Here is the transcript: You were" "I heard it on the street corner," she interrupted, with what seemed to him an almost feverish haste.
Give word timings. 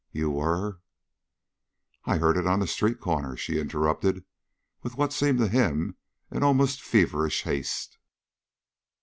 You 0.11 0.31
were" 0.31 0.79
"I 2.05 2.17
heard 2.17 2.35
it 2.35 2.47
on 2.47 2.59
the 2.59 2.65
street 2.65 2.99
corner," 2.99 3.37
she 3.37 3.59
interrupted, 3.59 4.25
with 4.81 4.95
what 4.97 5.13
seemed 5.13 5.37
to 5.37 5.47
him 5.47 5.95
an 6.31 6.41
almost 6.41 6.81
feverish 6.81 7.43
haste. 7.43 7.99